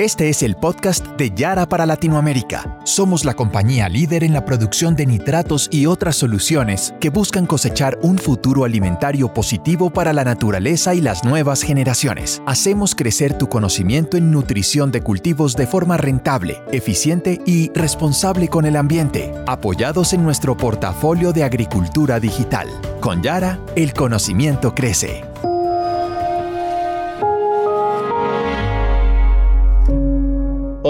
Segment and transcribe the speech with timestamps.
[0.00, 2.78] Este es el podcast de Yara para Latinoamérica.
[2.84, 7.98] Somos la compañía líder en la producción de nitratos y otras soluciones que buscan cosechar
[8.00, 12.40] un futuro alimentario positivo para la naturaleza y las nuevas generaciones.
[12.46, 18.64] Hacemos crecer tu conocimiento en nutrición de cultivos de forma rentable, eficiente y responsable con
[18.64, 22.68] el ambiente, apoyados en nuestro portafolio de agricultura digital.
[23.00, 25.24] Con Yara, el conocimiento crece.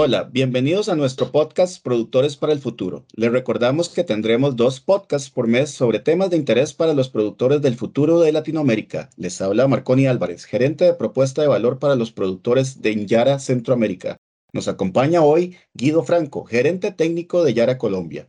[0.03, 3.05] Hola, bienvenidos a nuestro podcast Productores para el Futuro.
[3.13, 7.61] Les recordamos que tendremos dos podcasts por mes sobre temas de interés para los productores
[7.61, 9.11] del futuro de Latinoamérica.
[9.15, 14.17] Les habla Marconi Álvarez, gerente de propuesta de valor para los productores de Yara Centroamérica.
[14.53, 18.27] Nos acompaña hoy Guido Franco, gerente técnico de Yara Colombia.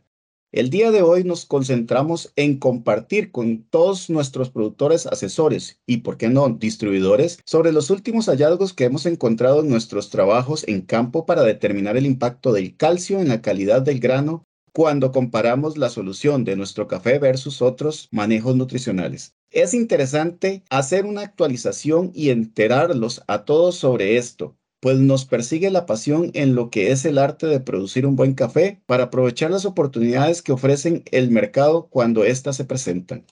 [0.53, 6.17] El día de hoy nos concentramos en compartir con todos nuestros productores, asesores y, por
[6.17, 11.25] qué no, distribuidores sobre los últimos hallazgos que hemos encontrado en nuestros trabajos en campo
[11.25, 16.43] para determinar el impacto del calcio en la calidad del grano cuando comparamos la solución
[16.43, 19.33] de nuestro café versus otros manejos nutricionales.
[19.49, 25.85] Es interesante hacer una actualización y enterarlos a todos sobre esto, pues nos persigue la
[25.85, 29.63] pasión en lo que es el arte de producir un buen café para aprovechar las
[29.63, 33.25] oportunidades que ofrecen el mercado cuando éstas se presentan.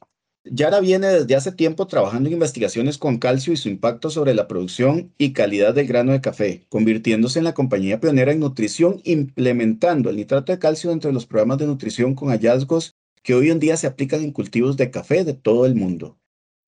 [0.46, 4.48] Yara viene desde hace tiempo trabajando en investigaciones con calcio y su impacto sobre la
[4.48, 10.10] producción y calidad del grano de café, convirtiéndose en la compañía pionera en nutrición, implementando
[10.10, 13.76] el nitrato de calcio entre los programas de nutrición con hallazgos que hoy en día
[13.76, 16.18] se aplican en cultivos de café de todo el mundo.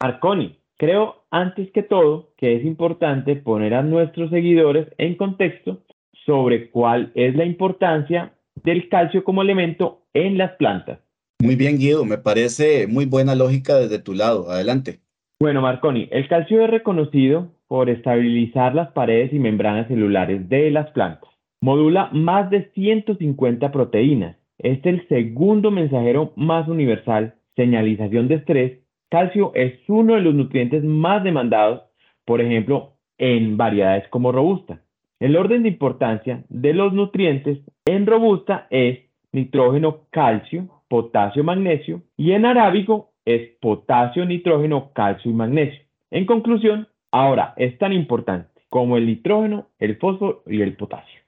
[0.02, 5.78] Arconi, Creo, antes que todo, que es importante poner a nuestros seguidores en contexto
[6.25, 8.34] sobre cuál es la importancia
[8.66, 11.00] del calcio como elemento en las plantas.
[11.42, 14.52] Muy bien, Guido, me parece muy buena lógica desde tu lado.
[14.52, 15.00] Adelante.
[15.40, 20.92] Bueno, Marconi, el calcio es reconocido por estabilizar las paredes y membranas celulares de las
[20.92, 21.30] plantas.
[21.62, 24.36] Modula más de 150 proteínas.
[24.58, 28.82] Es el segundo mensajero más universal, señalización de estrés
[29.13, 31.84] calcio es uno de los nutrientes más demandados,
[32.25, 34.81] por ejemplo, en variedades como robusta.
[35.19, 39.01] El orden de importancia de los nutrientes en robusta es
[39.31, 45.84] nitrógeno, calcio, potasio, magnesio y en arábigo es potasio, nitrógeno, calcio y magnesio.
[46.09, 51.19] En conclusión, ahora es tan importante como el nitrógeno, el fósforo y el potasio.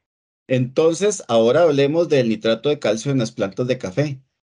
[0.48, 4.18] Entonces, ahora hablemos del nitrato de calcio en las plantas de café.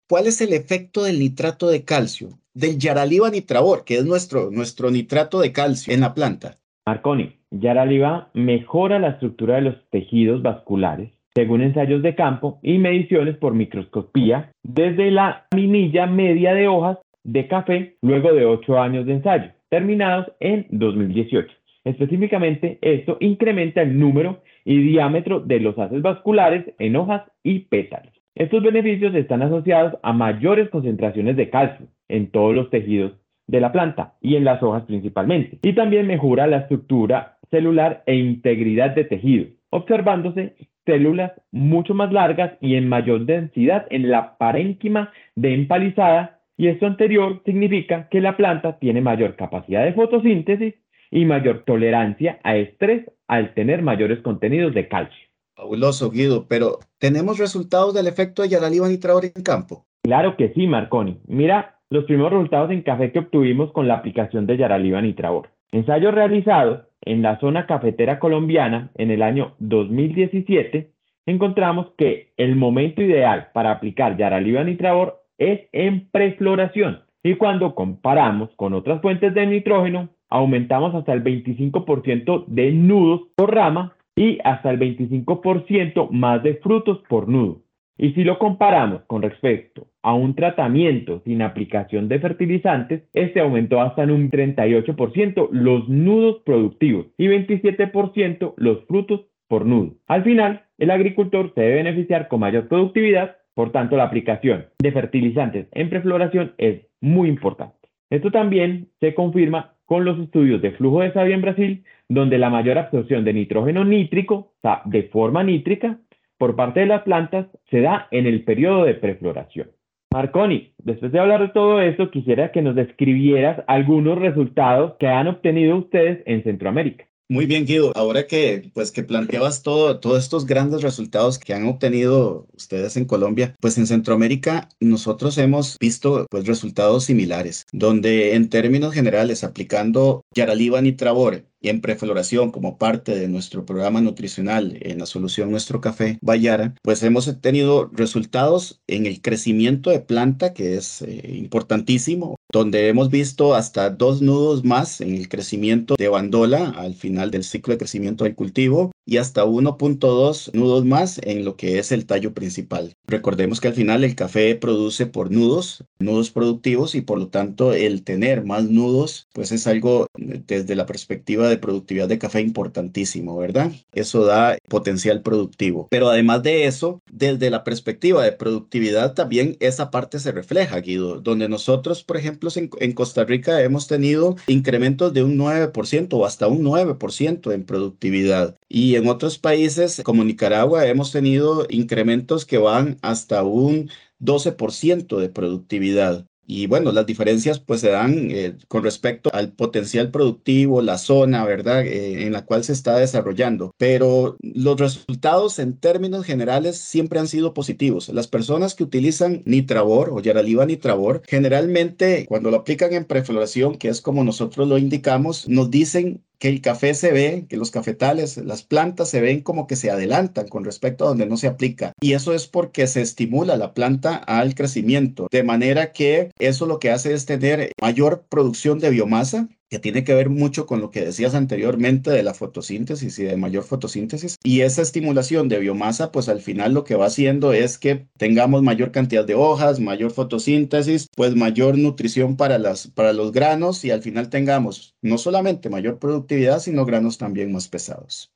[0.08, 2.38] ¿Cuál es el efecto del nitrato de calcio?
[2.56, 6.56] Del Yaraliva nitravor, que es nuestro, nuestro nitrato de calcio en la planta.
[6.88, 13.36] Marconi, Yaraliva mejora la estructura de los tejidos vasculares según ensayos de campo y mediciones
[13.36, 19.16] por microscopía desde la minilla media de hojas de café luego de ocho años de
[19.16, 21.54] ensayo, terminados en 2018.
[21.84, 28.14] Específicamente, esto incrementa el número y diámetro de los haces vasculares en hojas y pétalos.
[28.34, 33.14] Estos beneficios están asociados a mayores concentraciones de calcio en todos los tejidos
[33.48, 35.60] de la planta y en las hojas principalmente.
[35.64, 40.56] Y también mejora la estructura celular e integridad de tejido, observándose
[40.86, 46.86] células mucho más largas y en mayor densidad en la parénquima de empalizada y esto
[46.86, 50.76] anterior significa que la planta tiene mayor capacidad de fotosíntesis
[51.12, 55.20] y mayor tolerancia a estrés al tener mayores contenidos de calcio.
[55.56, 59.86] Fabuloso, Guido, pero ¿tenemos resultados del efecto de Yaraliva nitrador en campo?
[60.04, 61.20] Claro que sí, Marconi.
[61.28, 65.50] Mira los primeros resultados en café que obtuvimos con la aplicación de Yaraliva nitravor.
[65.72, 70.92] Ensayo realizado en la zona cafetera colombiana en el año 2017,
[71.26, 77.02] encontramos que el momento ideal para aplicar Yaraliva nitravor es en prefloración.
[77.24, 83.54] Y cuando comparamos con otras fuentes de nitrógeno, aumentamos hasta el 25% de nudos por
[83.54, 87.62] rama y hasta el 25% más de frutos por nudo.
[87.98, 93.82] Y si lo comparamos con respecto a un tratamiento sin aplicación de fertilizantes, este aumentó
[93.82, 99.96] hasta un 38% los nudos productivos y 27% los frutos por nudo.
[100.06, 104.92] Al final, el agricultor se debe beneficiar con mayor productividad, por tanto la aplicación de
[104.92, 107.90] fertilizantes en prefloración es muy importante.
[108.12, 112.52] Esto también se confirma con los estudios de flujo de savia en Brasil, donde la
[112.52, 115.98] mayor absorción de nitrógeno nítrico, o sea, de forma nítrica,
[116.38, 119.70] por parte de las plantas se da en el periodo de prefloración.
[120.16, 125.28] Marconi, después de hablar de todo esto, quisiera que nos describieras algunos resultados que han
[125.28, 127.04] obtenido ustedes en Centroamérica.
[127.28, 127.92] Muy bien, Guido.
[127.96, 133.06] Ahora que pues que planteabas todo, todos estos grandes resultados que han obtenido ustedes en
[133.06, 140.22] Colombia, pues en Centroamérica nosotros hemos visto pues resultados similares, donde en términos generales aplicando
[140.36, 146.20] Yaraliba Nitrabor en prefloración como parte de nuestro programa nutricional en la solución Nuestro Café
[146.22, 152.88] Bayara, pues hemos tenido resultados en el crecimiento de planta, que es eh, importantísimo, donde
[152.88, 157.74] hemos visto hasta dos nudos más en el crecimiento de bandola al final del ciclo
[157.74, 162.34] de crecimiento del cultivo y hasta 1.2 nudos más en lo que es el tallo
[162.34, 162.96] principal.
[163.08, 167.74] Recordemos que al final el café produce por nudos, nudos productivos y por lo tanto
[167.74, 173.38] el tener más nudos pues es algo desde la perspectiva de productividad de café importantísimo,
[173.38, 173.72] ¿verdad?
[173.94, 175.88] Eso da potencial productivo.
[175.92, 181.22] Pero además de eso, desde la perspectiva de productividad también esa parte se refleja, Guido,
[181.22, 186.26] donde nosotros, por ejemplo, en, en Costa Rica hemos tenido incrementos de un 9% o
[186.26, 188.56] hasta un 9% en productividad.
[188.68, 193.90] Y en otros países como Nicaragua hemos tenido incrementos que van hasta un
[194.20, 196.26] 12% de productividad.
[196.48, 201.44] Y bueno, las diferencias pues se dan eh, con respecto al potencial productivo, la zona,
[201.44, 203.72] ¿verdad?, eh, en la cual se está desarrollando.
[203.78, 208.10] Pero los resultados en términos generales siempre han sido positivos.
[208.10, 213.90] Las personas que utilizan Nitrabor o Yaraliva Nitrabor, generalmente cuando lo aplican en prefloración, que
[213.90, 218.38] es como nosotros lo indicamos, nos dicen que el café se ve, que los cafetales,
[218.38, 221.94] las plantas se ven como que se adelantan con respecto a donde no se aplica.
[222.02, 225.28] Y eso es porque se estimula la planta al crecimiento.
[225.32, 230.04] De manera que eso lo que hace es tener mayor producción de biomasa que tiene
[230.04, 234.38] que ver mucho con lo que decías anteriormente de la fotosíntesis y de mayor fotosíntesis.
[234.44, 238.62] Y esa estimulación de biomasa, pues al final lo que va haciendo es que tengamos
[238.62, 243.92] mayor cantidad de hojas, mayor fotosíntesis, pues mayor nutrición para, las, para los granos y
[243.92, 248.32] al final tengamos no solamente mayor productividad, sino granos también más pesados.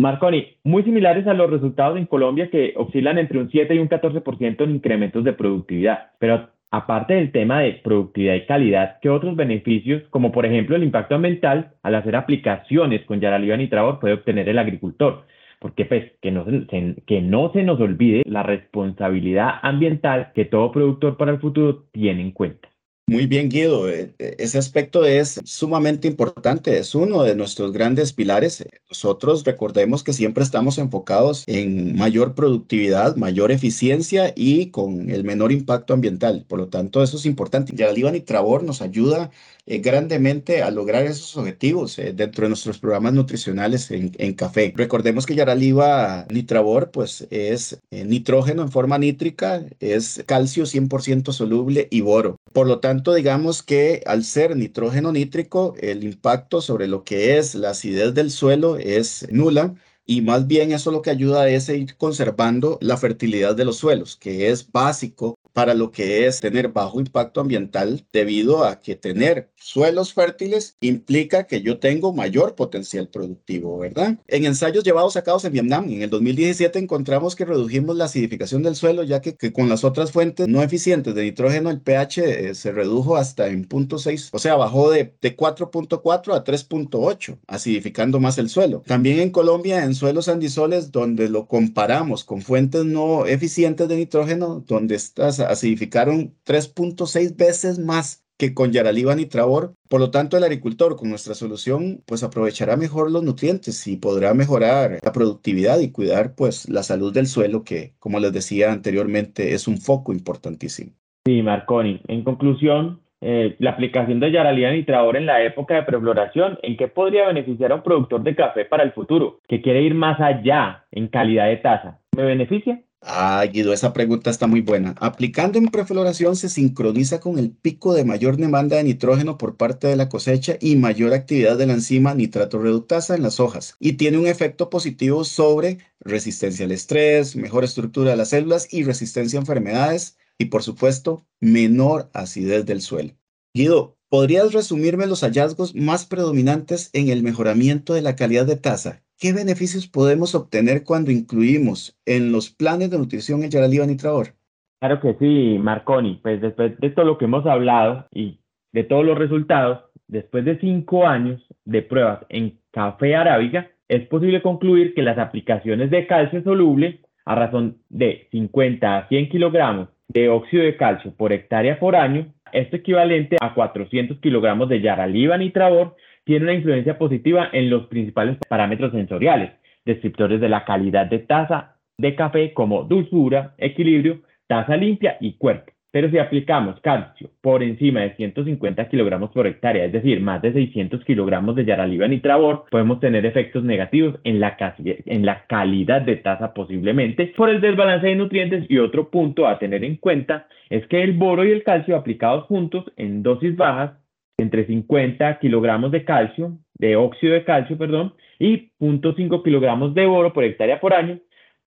[0.00, 3.88] Marconi, muy similares a los resultados en Colombia que oscilan entre un 7 y un
[3.88, 9.36] 14% en incrementos de productividad, pero Aparte del tema de productividad y calidad, ¿qué otros
[9.36, 14.48] beneficios, como por ejemplo el impacto ambiental, al hacer aplicaciones con Yaraliva Nitrabor puede obtener
[14.48, 15.26] el agricultor?
[15.58, 20.72] Porque pues que no, se, que no se nos olvide la responsabilidad ambiental que todo
[20.72, 22.71] productor para el futuro tiene en cuenta.
[23.12, 23.90] Muy bien, Guido.
[23.90, 28.64] Eh, eh, ese aspecto es sumamente importante, es uno de nuestros grandes pilares.
[28.88, 35.52] Nosotros recordemos que siempre estamos enfocados en mayor productividad, mayor eficiencia y con el menor
[35.52, 36.46] impacto ambiental.
[36.48, 37.76] Por lo tanto, eso es importante.
[37.76, 39.30] Yaraliban y Trabor nos ayuda
[39.66, 44.72] eh, grandemente a lograr esos objetivos dentro de nuestros programas nutricionales en, café.
[44.74, 52.00] Recordemos que Yaraliva Nitrabor pues es nitrógeno en forma nítrica, es calcio 100% soluble y
[52.00, 52.38] boro.
[52.52, 57.54] Por lo tanto, digamos que al ser nitrógeno nítrico, el impacto sobre lo que es
[57.54, 61.96] la acidez del suelo es nula y más bien eso lo que ayuda es ir
[61.96, 67.00] conservando la fertilidad de los suelos, que es básico para lo que es tener bajo
[67.00, 73.78] impacto ambiental debido a que tener suelos fértiles implica que yo tengo mayor potencial productivo,
[73.78, 74.18] ¿verdad?
[74.26, 78.62] En ensayos llevados a cabo en Vietnam, en el 2017 encontramos que redujimos la acidificación
[78.62, 82.54] del suelo ya que, con las otras fuentes no eficientes de nitrógeno el pH eh,
[82.54, 88.38] se redujo hasta en 0.6, o sea, bajó de, de 4.4 a 3.8, acidificando más
[88.38, 88.82] el suelo.
[88.86, 94.64] También en Colombia, en suelos andisoles, donde lo comparamos con fuentes no eficientes de nitrógeno,
[94.66, 99.74] donde estas acidificaron 3.6 veces más que con Yaraliva Nitrabor.
[99.88, 104.34] Por lo tanto, el agricultor con nuestra solución pues aprovechará mejor los nutrientes y podrá
[104.34, 109.54] mejorar la productividad y cuidar pues la salud del suelo que, como les decía anteriormente,
[109.54, 110.92] es un foco importantísimo.
[111.24, 112.00] Sí, Marconi.
[112.08, 116.88] En conclusión, eh, la aplicación de Yaraliva Nitrabor en la época de prefloración, ¿en qué
[116.88, 120.84] podría beneficiar a un productor de café para el futuro que quiere ir más allá
[120.90, 122.00] en calidad de taza?
[122.16, 122.82] ¿Me beneficia?
[123.04, 124.94] Ah, Guido, esa pregunta está muy buena.
[125.00, 129.88] Aplicando en prefloración se sincroniza con el pico de mayor demanda de nitrógeno por parte
[129.88, 133.94] de la cosecha y mayor actividad de la enzima nitrato reductasa en las hojas y
[133.94, 139.40] tiene un efecto positivo sobre resistencia al estrés, mejor estructura de las células y resistencia
[139.40, 143.14] a enfermedades y por supuesto menor acidez del suelo.
[143.52, 149.02] Guido, ¿podrías resumirme los hallazgos más predominantes en el mejoramiento de la calidad de taza
[149.22, 154.34] ¿Qué beneficios podemos obtener cuando incluimos en los planes de nutrición el Yaraliva Nitrador?
[154.80, 156.18] Claro que sí, Marconi.
[156.20, 158.40] Pues después de todo lo que hemos hablado y
[158.72, 164.42] de todos los resultados, después de cinco años de pruebas en café arábiga, es posible
[164.42, 170.30] concluir que las aplicaciones de calcio soluble a razón de 50 a 100 kilogramos de
[170.30, 175.94] óxido de calcio por hectárea por año, es equivalente a 400 kilogramos de Yaraliva Nitrador
[176.24, 179.52] tiene una influencia positiva en los principales parámetros sensoriales,
[179.84, 185.72] descriptores de la calidad de taza de café como dulzura, equilibrio, taza limpia y cuerpo.
[185.92, 190.54] Pero si aplicamos calcio por encima de 150 kilogramos por hectárea, es decir, más de
[190.54, 196.16] 600 kilogramos de yaraliba nitravor, podemos tener efectos negativos en la, en la calidad de
[196.16, 198.64] taza posiblemente por el desbalance de nutrientes.
[198.70, 202.44] Y otro punto a tener en cuenta es que el boro y el calcio aplicados
[202.44, 203.92] juntos en dosis bajas,
[204.38, 210.32] entre 50 kilogramos de calcio, de óxido de calcio, perdón, y 0.5 kilogramos de boro
[210.32, 211.18] por hectárea por año,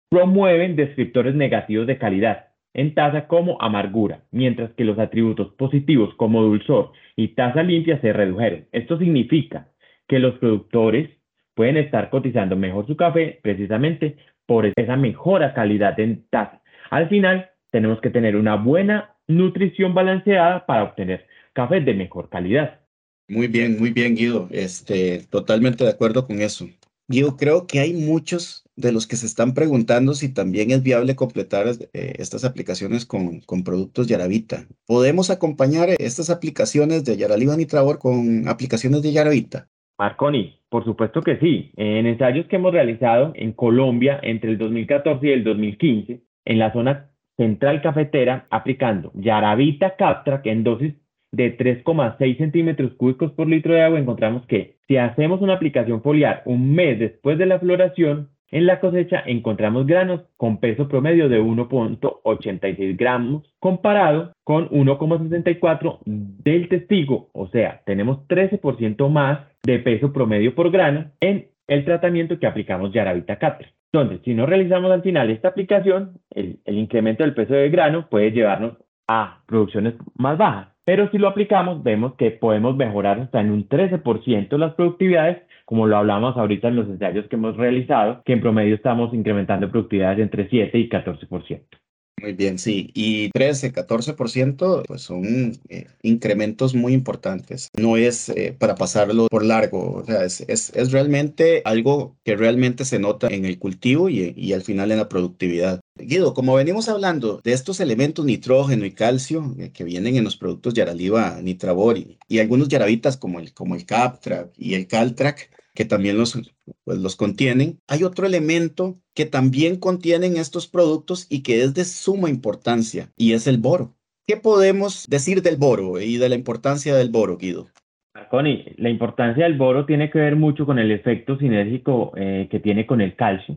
[0.09, 6.42] promueven descriptores negativos de calidad en taza como amargura, mientras que los atributos positivos como
[6.42, 8.66] dulzor y taza limpia se redujeron.
[8.73, 9.69] Esto significa
[10.09, 11.11] que los productores
[11.54, 14.16] pueden estar cotizando mejor su café precisamente
[14.47, 16.62] por esa mejora calidad en taza.
[16.90, 22.80] Al final, tenemos que tener una buena nutrición balanceada para obtener café de mejor calidad.
[23.28, 24.49] Muy bien, muy bien, Guido.
[24.50, 26.68] Este, totalmente de acuerdo con eso.
[27.09, 31.14] Guido, creo que hay muchos de los que se están preguntando si también es viable
[31.14, 34.66] completar eh, estas aplicaciones con, con, productos Yaravita.
[34.87, 39.68] ¿Podemos acompañar estas aplicaciones de Yaraliva Nitravor con aplicaciones de Yaravita?
[39.99, 41.71] Marconi, por supuesto que sí.
[41.76, 46.73] En ensayos que hemos realizado en Colombia entre el 2014 y el 2015, en la
[46.73, 50.94] zona central cafetera, aplicando Yaravita Captrack en dosis
[51.32, 56.42] de 3,6 centímetros cúbicos por litro de agua, encontramos que si hacemos una aplicación foliar
[56.44, 61.40] un mes después de la floración, en la cosecha encontramos granos con peso promedio de
[61.40, 70.54] 1.86 gramos comparado con 1.64 del testigo, o sea, tenemos 13% más de peso promedio
[70.54, 73.72] por grano en el tratamiento que aplicamos Yaravita Catre.
[73.90, 78.08] Entonces, si no realizamos al final esta aplicación, el, el incremento del peso de grano
[78.10, 78.74] puede llevarnos
[79.08, 80.71] a producciones más bajas.
[80.84, 85.86] Pero si lo aplicamos, vemos que podemos mejorar hasta en un 13% las productividades, como
[85.86, 90.18] lo hablamos ahorita en los ensayos que hemos realizado, que en promedio estamos incrementando productividades
[90.18, 91.81] entre 7 y 14%.
[92.22, 92.90] Muy bien, sí.
[92.94, 97.68] Y 13, 14%, pues son eh, incrementos muy importantes.
[97.76, 102.36] No es eh, para pasarlo por largo, o sea, es, es, es, realmente algo que
[102.36, 105.80] realmente se nota en el cultivo y, y, al final en la productividad.
[105.96, 110.36] Guido, como venimos hablando de estos elementos nitrógeno y calcio eh, que vienen en los
[110.36, 115.84] productos Yaraliva Nitravor y, algunos Yaravitas como el, como el Captrack y el Caltrack, que
[115.84, 116.38] también los,
[116.84, 117.78] pues, los contienen.
[117.88, 123.32] Hay otro elemento que también contienen estos productos y que es de suma importancia y
[123.32, 123.94] es el boro.
[124.26, 127.66] ¿Qué podemos decir del boro y de la importancia del boro, Guido?
[128.14, 132.60] Marconi, la importancia del boro tiene que ver mucho con el efecto sinérgico eh, que
[132.60, 133.56] tiene con el calcio,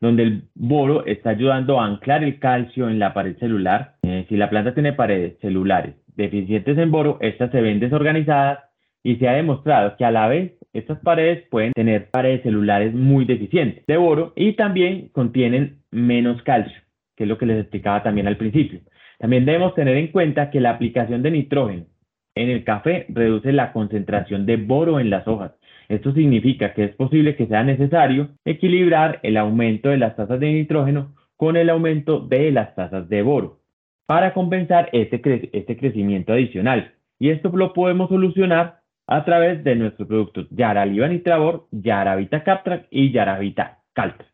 [0.00, 3.96] donde el boro está ayudando a anclar el calcio en la pared celular.
[4.02, 8.58] Eh, si la planta tiene paredes celulares deficientes en boro, estas se ven desorganizadas
[9.02, 13.24] y se ha demostrado que a la vez estas paredes pueden tener paredes celulares muy
[13.24, 16.80] deficientes de boro y también contienen menos calcio,
[17.16, 18.80] que es lo que les explicaba también al principio.
[19.18, 21.86] También debemos tener en cuenta que la aplicación de nitrógeno
[22.34, 25.52] en el café reduce la concentración de boro en las hojas.
[25.88, 30.52] Esto significa que es posible que sea necesario equilibrar el aumento de las tasas de
[30.52, 33.60] nitrógeno con el aumento de las tasas de boro
[34.06, 35.20] para compensar este,
[35.52, 36.92] este crecimiento adicional.
[37.18, 43.10] Y esto lo podemos solucionar a través de nuestros productos Yaraliva Nitravor, Yaravita Captrack y
[43.10, 44.28] Yaravita Caltrack.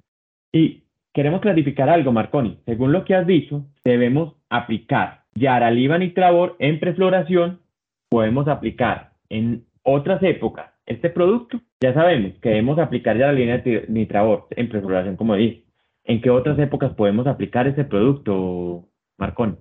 [0.53, 2.59] Y queremos clarificar algo, Marconi.
[2.67, 7.61] Según lo que has dicho, debemos aplicar Yaraliva Nitravor en prefloración,
[8.09, 11.61] podemos aplicar en otras épocas este producto.
[11.81, 15.63] Ya sabemos que debemos aplicar Yaraliva Nitravor en prefloración, como dije.
[16.03, 18.89] ¿En qué otras épocas podemos aplicar ese producto,
[19.19, 19.55] Marconi?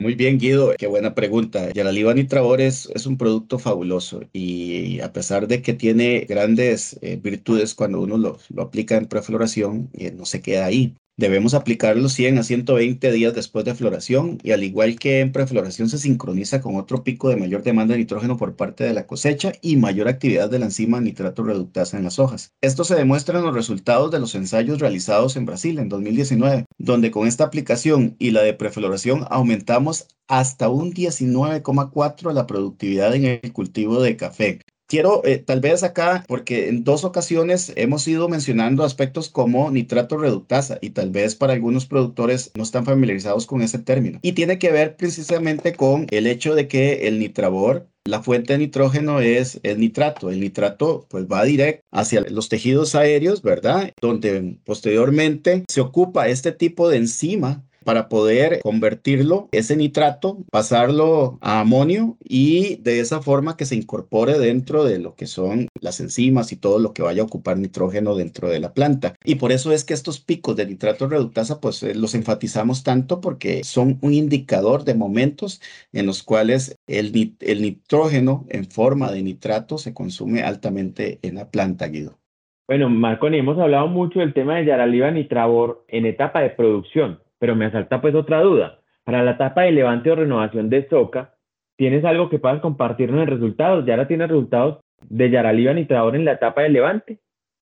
[0.00, 1.72] Muy bien, Guido, qué buena pregunta.
[1.72, 7.16] Yaraliva Nitravor es, es un producto fabuloso y a pesar de que tiene grandes eh,
[7.20, 10.94] virtudes cuando uno lo, lo aplica en prefloración, eh, no se queda ahí.
[11.18, 15.88] Debemos aplicarlo 100 a 120 días después de floración y al igual que en prefloración
[15.88, 19.50] se sincroniza con otro pico de mayor demanda de nitrógeno por parte de la cosecha
[19.60, 22.52] y mayor actividad de la enzima nitrato reductasa en las hojas.
[22.60, 27.10] Esto se demuestra en los resultados de los ensayos realizados en Brasil en 2019, donde
[27.10, 33.52] con esta aplicación y la de prefloración aumentamos hasta un 19,4 la productividad en el
[33.52, 34.60] cultivo de café.
[34.88, 40.16] Quiero eh, tal vez acá, porque en dos ocasiones hemos ido mencionando aspectos como nitrato
[40.16, 44.18] reductasa y tal vez para algunos productores no están familiarizados con ese término.
[44.22, 48.60] Y tiene que ver precisamente con el hecho de que el nitravor la fuente de
[48.60, 50.30] nitrógeno es el nitrato.
[50.30, 53.92] El nitrato pues va directo hacia los tejidos aéreos, ¿verdad?
[54.00, 61.60] Donde posteriormente se ocupa este tipo de enzima para poder convertirlo, ese nitrato, pasarlo a
[61.60, 66.52] amonio y de esa forma que se incorpore dentro de lo que son las enzimas
[66.52, 69.14] y todo lo que vaya a ocupar nitrógeno dentro de la planta.
[69.24, 73.22] Y por eso es que estos picos de nitrato reductasa, pues eh, los enfatizamos tanto
[73.22, 75.62] porque son un indicador de momentos
[75.94, 81.88] en los cuales el, nitrógeno en forma de nitrato se consume altamente en la planta,
[81.88, 82.18] Guido.
[82.66, 87.56] Bueno, Marconi, hemos hablado mucho del tema de Yaraliva Nitrabor en etapa de producción, pero
[87.56, 88.80] me asalta pues otra duda.
[89.04, 91.34] Para la etapa de levante o renovación de soca,
[91.76, 93.86] ¿tienes algo que puedas compartirnos en resultados?
[93.86, 97.20] ¿Ya ahora tienes resultados de Yaraliva Nitrabor en la etapa de levante?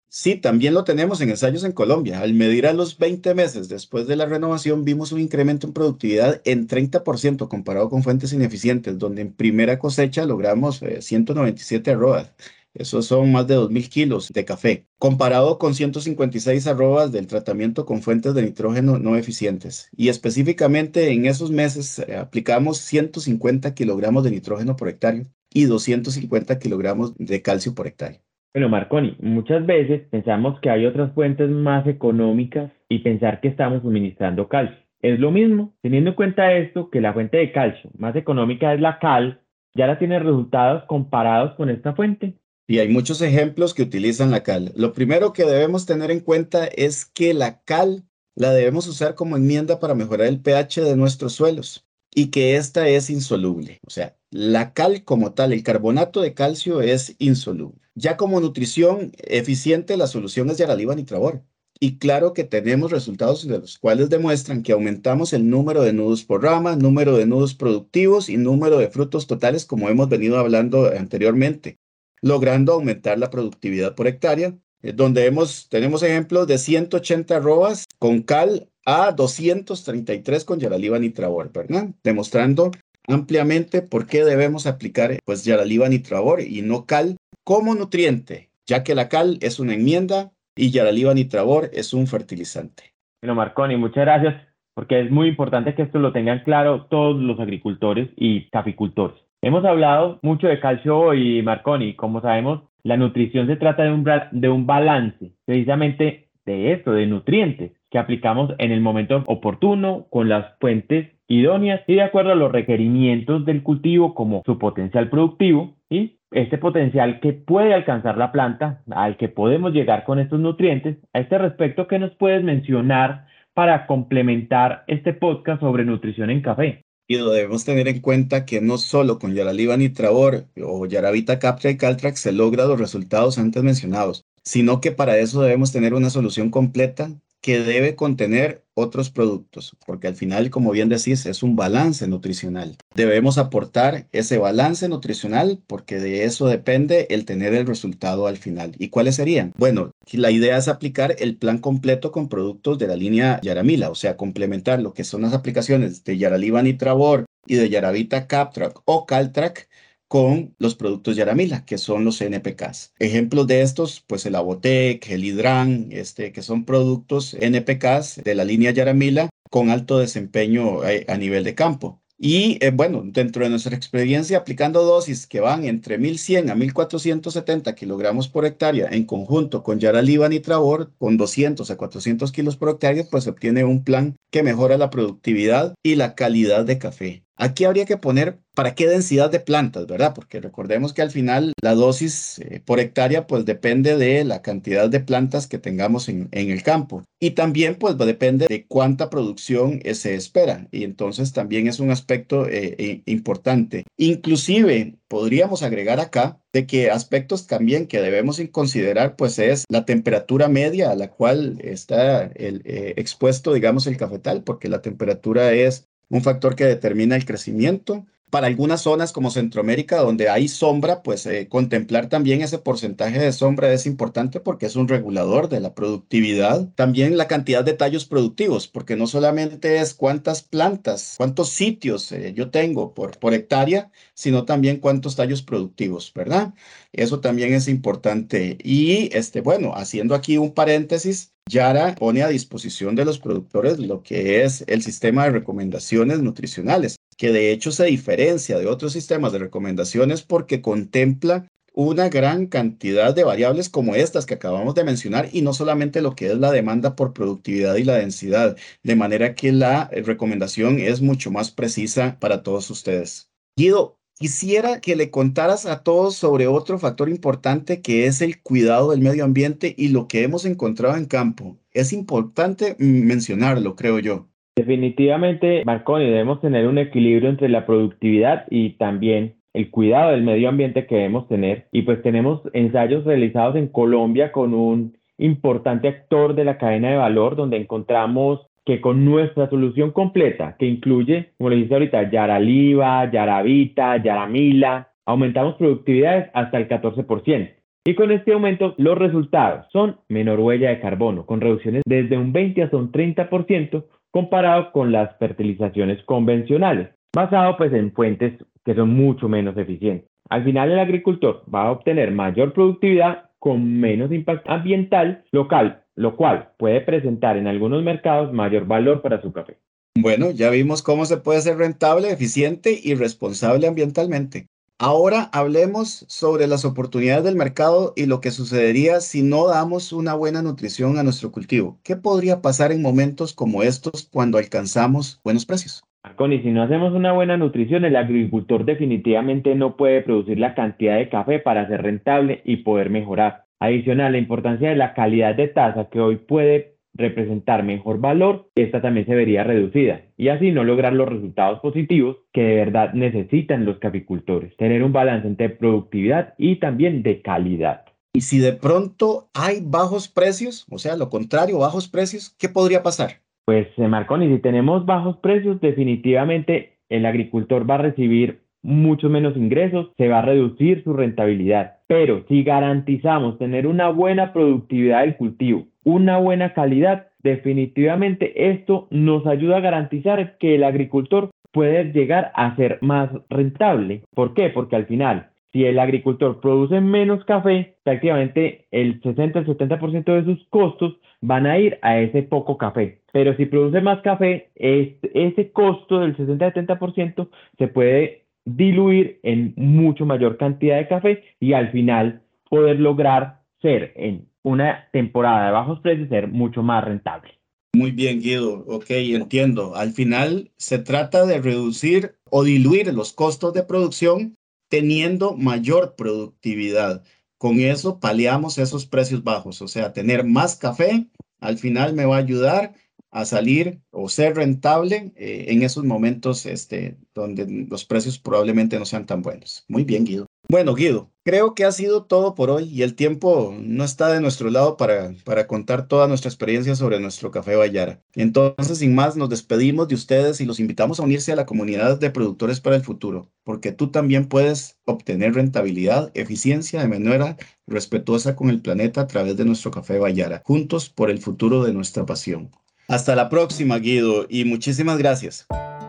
[0.08, 2.22] Sí, también lo tenemos en ensayos en Colombia.
[2.22, 6.42] Al medir a los 20 meses después de la renovación, vimos un incremento en productividad
[6.46, 12.34] en 30% comparado con fuentes ineficientes, donde en primera cosecha logramos 197 eh, arrobas.
[12.76, 18.02] Esos son más de 2.000 kilos de café, comparado con 156 arrobas del tratamiento con
[18.02, 19.90] fuentes de nitrógeno no eficientes.
[19.96, 26.60] Y específicamente en esos meses eh, aplicamos 150 kilogramos de nitrógeno por hectárea y 250
[26.60, 28.20] kilogramos de calcio por hectárea.
[28.54, 33.82] Bueno, Marconi, muchas veces pensamos que hay otras fuentes más económicas y pensar que estamos
[33.82, 34.78] suministrando calcio.
[35.02, 38.82] Es lo mismo, teniendo en cuenta esto, que la fuente de calcio más económica es
[38.82, 39.42] la cal,
[39.74, 42.36] ya la tiene resultados comparados con esta fuente.
[42.68, 44.74] Y hay muchos ejemplos que utilizan la cal.
[44.76, 49.38] Lo primero que debemos tener en cuenta es que la cal la debemos usar como
[49.38, 53.80] enmienda para mejorar el pH de nuestros suelos y que esta es insoluble.
[53.86, 57.82] O sea, la cal como tal, el carbonato de calcio es insoluble.
[57.94, 61.44] Ya como nutrición eficiente, la solución es Yaraliva Nitrabor.
[61.80, 66.24] Y claro que tenemos resultados de los cuales demuestran que aumentamos el número de nudos
[66.24, 70.88] por rama, número de nudos productivos y número de frutos totales, como hemos venido hablando
[70.88, 71.78] anteriormente
[72.22, 78.22] logrando aumentar la productividad por hectárea, eh, donde hemos, tenemos ejemplos de 180 arrobas con
[78.22, 81.90] cal a 233 con Yaraliva Nitrabor, ¿verdad?
[82.04, 82.72] Demostrando
[83.08, 89.10] ampliamente por qué debemos aplicar pues Nitrabor y no cal como nutriente, ya que la
[89.10, 92.94] cal es una enmienda y Yaraliva Nitrabor es un fertilizante.
[93.22, 94.36] Bueno, Marconi, muchas gracias,
[94.74, 99.25] porque es muy importante que esto lo tengan claro todos los agricultores y caficultores.
[99.46, 101.94] Hemos hablado mucho de calcio hoy, Marconi.
[101.94, 107.06] Como sabemos, la nutrición se trata de un, de un balance, precisamente de esto, de
[107.06, 112.36] nutrientes, que aplicamos en el momento oportuno, con las fuentes idóneas y de acuerdo a
[112.36, 118.32] los requerimientos del cultivo como su potencial productivo y este potencial que puede alcanzar la
[118.32, 120.98] planta, al que podemos llegar con estos nutrientes.
[121.14, 126.85] A este respecto, ¿qué nos puedes mencionar para complementar este podcast sobre nutrición en café?
[127.08, 131.78] Y debemos tener en cuenta que no solo con Yaraliva Nitravor o Yaravita Captra y
[131.78, 136.50] Caltrax se logran los resultados antes mencionados, sino que para eso debemos tener una solución
[136.50, 137.12] completa
[137.46, 142.76] que debe contener otros productos, porque al final, como bien decís, es un balance nutricional.
[142.96, 148.72] Debemos aportar ese balance nutricional porque de eso depende el tener el resultado al final.
[148.80, 149.52] ¿Y cuáles serían?
[149.60, 153.96] Bueno, la idea es aplicar el plan completo con productos de la línea Yaramila, o
[153.96, 159.06] sea, complementar lo que son las aplicaciones de Yaraliva Nitravor y de Yaravita Captrack o
[159.06, 159.70] Caltrack
[160.08, 162.94] con los productos Yaramila, que son los NPKs.
[163.00, 168.46] Ejemplos de estos, pues el Abotec, el Hidran, este, que son productos NPKs de la
[168.46, 172.02] línea Yaramila con alto desempeño a, eh, a nivel de campo.
[172.18, 177.76] Y eh, bueno, dentro de nuestra experiencia, aplicando dosis que van entre 1100 a 1470
[177.76, 183.04] kilogramos por hectárea en conjunto con Yaraliva Nitrabor, con 200 a 400 kilos por hectárea,
[183.12, 187.24] pues se obtiene un plan que mejora la productividad y la calidad de café.
[187.38, 190.14] Aquí habría que poner para qué densidad de plantas, ¿verdad?
[190.14, 194.90] Porque recordemos que al final la dosis eh, por hectárea pues depende de la cantidad
[194.90, 197.04] de plantas que tengamos en, el campo.
[197.18, 200.68] Y también pues depende de cuánta producción eh, se espera.
[200.70, 203.86] Y entonces también es un aspecto eh, importante.
[203.96, 210.48] Inclusive podríamos agregar acá de que aspectos también que debemos considerar pues es la temperatura
[210.48, 216.22] media a la cual está el, expuesto digamos el cafetal porque la temperatura es un
[216.22, 218.06] factor que determina el crecimiento.
[218.36, 223.32] Para algunas zonas como Centroamérica, donde hay sombra, pues eh, contemplar también ese porcentaje de
[223.32, 226.68] sombra es importante porque es un regulador de la productividad.
[226.76, 232.34] También la cantidad de tallos productivos, porque no solamente es cuántas plantas, cuántos sitios eh,
[232.36, 236.54] yo tengo por, por hectárea, sino también cuántos tallos productivos, ¿verdad?
[236.92, 238.58] Eso también es importante.
[238.62, 244.02] Y este, bueno, haciendo aquí un paréntesis, Yara pone a disposición de los productores lo
[244.02, 249.32] que es el sistema de recomendaciones nutricionales, que de hecho se diferencia de otros sistemas
[249.32, 255.30] de recomendaciones porque contempla una gran cantidad de variables como estas que acabamos de mencionar
[255.32, 259.36] y no solamente lo que es la demanda por productividad y la densidad, de manera
[259.36, 263.30] que la eh, recomendación es mucho más precisa para todos ustedes.
[263.58, 268.92] Guido, quisiera que le contaras a todos sobre otro factor importante que es el cuidado
[268.92, 271.58] del medio ambiente y lo que hemos encontrado en campo.
[271.72, 274.30] Es importante mencionarlo, creo yo.
[274.56, 280.50] Definitivamente, Marconi, debemos tener un equilibrio entre la productividad y también el cuidado del medio
[280.50, 281.68] ambiente que debemos tener.
[281.72, 286.98] Y pues tenemos ensayos realizados en Colombia con un importante actor de la cadena de
[286.98, 293.10] valor donde encontramos que con nuestra solución completa, que incluye, como le dije ahorita, Yaraliva,
[293.12, 297.52] Yaravita, Yaramila, aumentamos productividades hasta el 14%.
[297.88, 302.34] Y con este aumento, los resultados son menor huella de carbono, con reducciones desde un
[302.34, 303.84] 20 hasta un 30%,
[304.16, 308.32] comparado con las fertilizaciones convencionales, basado pues en fuentes
[308.64, 310.10] que son mucho menos eficientes.
[310.30, 316.16] Al final el agricultor va a obtener mayor productividad con menos impacto ambiental local, lo
[316.16, 319.58] cual puede presentar en algunos mercados mayor valor para su café.
[320.00, 324.48] Bueno, ya vimos cómo se puede ser rentable, eficiente y responsable ambientalmente.
[324.78, 330.16] Ahora hablemos sobre las oportunidades del mercado y lo que sucedería si no damos una
[330.16, 331.80] buena nutrición a nuestro cultivo.
[331.82, 335.86] ¿Qué podría pasar en momentos como estos cuando alcanzamos buenos precios?
[336.18, 340.98] Connie, si no hacemos una buena nutrición, el agricultor definitivamente no puede producir la cantidad
[340.98, 343.46] de café para ser rentable y poder mejorar.
[343.60, 348.82] Adicional, la importancia de la calidad de taza que hoy puede representar mejor valor, esta
[348.82, 353.66] también se vería reducida y así no lograr los resultados positivos que de verdad necesitan
[353.66, 354.56] los caficultores.
[354.58, 357.84] Tener un balance entre productividad y también de calidad.
[358.14, 362.82] Y si de pronto hay bajos precios, o sea, lo contrario, bajos precios, ¿qué podría
[362.82, 363.20] pasar?
[363.46, 369.38] Pues, eh, Marconi, si tenemos bajos precios, definitivamente el agricultor va a recibir mucho menos
[369.38, 371.78] ingresos, se va a reducir su rentabilidad.
[371.88, 379.26] Pero si garantizamos tener una buena productividad del cultivo, una buena calidad, definitivamente esto nos
[379.26, 384.02] ayuda a garantizar que el agricultor puede llegar a ser más rentable.
[384.14, 384.50] ¿Por qué?
[384.50, 390.26] Porque al final, si el agricultor produce menos café, prácticamente el 60 al 70% de
[390.26, 393.00] sus costos van a ir a ese poco café.
[393.14, 400.38] Pero si produce más café, ese costo del 60-70% se puede diluir en mucho mayor
[400.38, 406.10] cantidad de café y al final poder lograr ser en una temporada de bajos precios
[406.10, 407.40] ser mucho más rentable.
[407.74, 408.64] Muy bien, Guido.
[408.68, 409.76] Ok, entiendo.
[409.76, 414.36] Al final se trata de reducir o diluir los costos de producción
[414.70, 417.04] teniendo mayor productividad.
[417.38, 421.08] Con eso paliamos esos precios bajos, o sea, tener más café
[421.40, 422.74] al final me va a ayudar
[423.12, 428.86] a salir o ser rentable eh, en esos momentos este, donde los precios probablemente no
[428.86, 429.64] sean tan buenos.
[429.68, 430.26] Muy bien, Guido.
[430.48, 434.22] Bueno, Guido, creo que ha sido todo por hoy y el tiempo no está de
[434.22, 438.00] nuestro lado para, para contar toda nuestra experiencia sobre nuestro café Bayara.
[438.14, 442.00] Entonces, sin más, nos despedimos de ustedes y los invitamos a unirse a la comunidad
[442.00, 448.36] de productores para el futuro, porque tú también puedes obtener rentabilidad, eficiencia de manera respetuosa
[448.36, 452.06] con el planeta a través de nuestro café Bayara, juntos por el futuro de nuestra
[452.06, 452.52] pasión.
[452.88, 455.48] Hasta la próxima, Guido, y muchísimas gracias.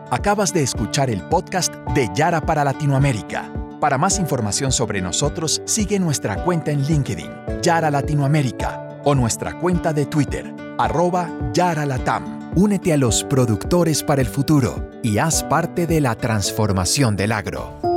[0.09, 3.66] Acabas de escuchar el podcast de Yara para Latinoamérica.
[3.79, 9.93] Para más información sobre nosotros, sigue nuestra cuenta en LinkedIn, Yara Latinoamérica, o nuestra cuenta
[9.93, 12.51] de Twitter, arroba Yara Latam.
[12.55, 17.96] Únete a los productores para el futuro y haz parte de la transformación del agro.